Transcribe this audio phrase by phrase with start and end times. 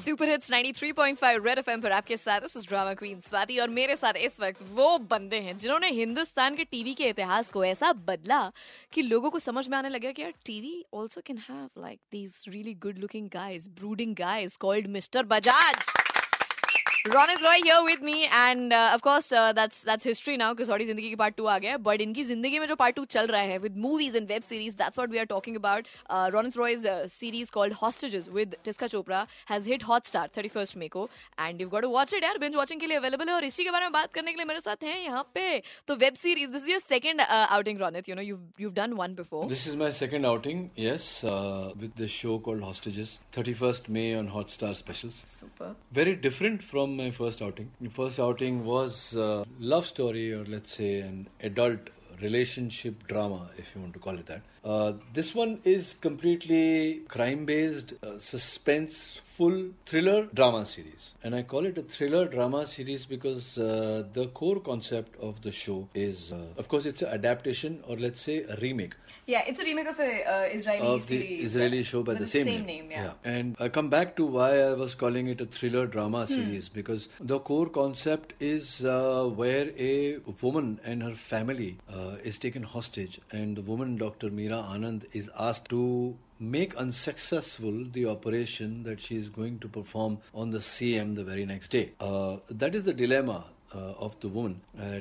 [0.00, 4.14] Super hits 93.5 red FM पर आपके साथ इस ड्रामा क्वीन स्वाति और मेरे साथ
[4.18, 8.40] इस वक्त वो बंदे हैं जिन्होंने हिंदुस्तान के टीवी के इतिहास को ऐसा बदला
[8.92, 12.44] कि लोगों को समझ में आने लगा कि यार TV also can have like these
[12.48, 16.03] really good looking guys brooding guys called mister Bajaj
[17.12, 20.54] Ron is right here with me, and uh, of course uh, that's that's history now
[20.54, 21.76] because Kasauti Zindagi ki part two आ गया.
[21.82, 24.74] But इनकी जिंदगी में जो part two चल रहा है with movies and web series,
[24.74, 25.90] that's what we are talking about.
[26.08, 30.88] Uh, Ronit Roy's uh, series called Hostages with Tisca Chopra has hit Hotstar 31st May
[30.88, 32.40] को, and you've got to watch it यार.
[32.40, 34.46] Binge watching के लिए available है और इसी के बारे में बात करने के लिए
[34.52, 35.60] मेरे साथ हैं यहाँ पे.
[35.86, 38.08] तो web series, this is your second outing, Ronit.
[38.08, 39.46] You know you've you've done one before.
[39.52, 44.74] This is my second outing, yes, with the show called Hostages 31st May on Hotstar
[44.74, 45.22] specials.
[45.38, 45.74] Super.
[45.92, 47.70] Very different from my first outing.
[47.90, 51.90] First outing was uh, love story, or let's say an adult
[52.28, 54.42] relationship drama, if you want to call it that.
[54.64, 61.76] Uh, this one is completely crime-based, uh, suspense-full thriller drama series, and I call it
[61.78, 66.68] a thriller drama series because uh, the core concept of the show is, uh, of
[66.68, 68.94] course, it's an adaptation, or let's say a remake
[69.26, 72.26] yeah it's a remake of an uh, Israeli the series Israeli show by with the
[72.26, 73.12] same, name yeah.
[73.24, 76.34] And I come back to why I was calling it a thriller drama Hmm.
[76.34, 82.38] series because the core concept is uh, where a woman and her family uh, is
[82.38, 84.30] taken hostage, and the woman, Dr.
[84.30, 90.18] Meera Anand, is asked to make unsuccessful the operation that she is going to perform
[90.34, 91.92] on the CM the very next day.
[92.00, 94.60] Uh, that is the dilemma uh, of the woman.
[94.78, 95.00] Uh,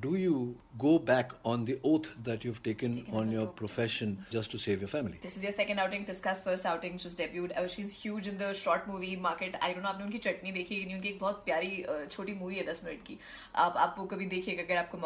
[0.00, 4.58] do you go back on the oath that you've taken, on your profession just to
[4.58, 5.18] save your family?
[5.20, 6.04] This is your second outing.
[6.04, 6.98] Tisca's first outing.
[6.98, 7.56] She's debuted.
[7.56, 9.56] Uh, she's huge in the short movie market.
[9.60, 9.92] I don't know.
[9.98, 10.52] You have seen her chutney.
[10.60, 12.58] It's a very movie.
[12.58, 13.10] It's 10 minutes.
[13.10, 14.60] You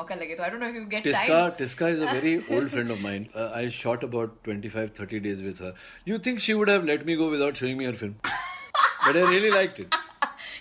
[0.05, 1.89] can I don't know if you get Tisca, time.
[1.89, 3.29] Is a very old friend of mine.
[3.35, 5.75] Uh, I shot about 25-30 days with her.
[6.05, 8.17] You think she would have let me go without showing me her film?
[9.07, 9.95] but I really liked it.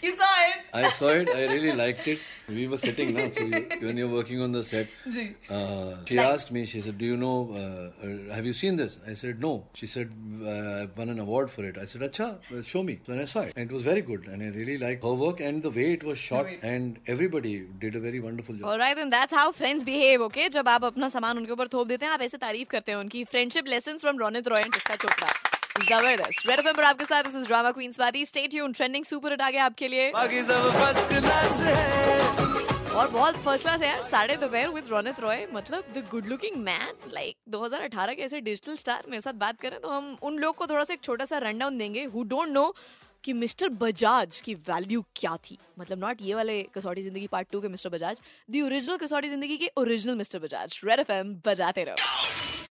[0.01, 0.55] You saw it.
[0.73, 1.29] I saw it.
[1.29, 2.19] I really liked it.
[2.49, 4.87] We were sitting now, so you, when you're working on the set,
[5.49, 6.65] uh, she asked me.
[6.65, 7.35] She said, "Do you know?
[7.53, 10.11] Uh, uh, have you seen this?" I said, "No." She said,
[10.43, 13.27] uh, "I won an award for it." I said, "Acha, well, show me." So I
[13.35, 15.73] saw it, and it was very good, and I really liked her work and the
[15.79, 16.57] way it was shot, way.
[16.73, 17.53] and everybody
[17.85, 18.67] did a very wonderful job.
[18.73, 20.49] Alright, and that's how friends behave, okay?
[20.57, 23.23] जब आप अपना सामान उनके ऊपर थोप देते हैं आप ऐसे तारीफ़ करते हैं उनकी
[23.33, 25.33] friendship lesson from Ronit Roy and Chopra
[25.81, 29.31] ज़बरदस्त रेड एफएम पर आपके साथ this is drama queen Swati stay tuned trending super
[29.31, 31.82] hit आ गया आपके लिए बाकी सब फ़र्स्ट क्लास है
[33.13, 37.11] बहुत फ़र्स्ट क्लास है यार, साढ़े दोपहर विद रोनित रॉय मतलब the good looking man
[37.13, 40.67] like 2018 के ऐसे डिजिटल स्टार मेरे साथ बात करें तो हम उन लोग को
[40.67, 42.73] थोड़ा सा एक छोटा सा रन डाउन देंगे हु डोंट नो
[43.23, 47.61] कि मिस्टर बजाज की वैल्यू क्या थी। मतलब नॉट ये वाले कसौटी ज़िंदगी पार्ट टू
[47.61, 50.79] के mister Bajaj the original Kasauti Zindagi के original mister Bajaj.
[50.85, 51.95] Red FM बजाते रहो।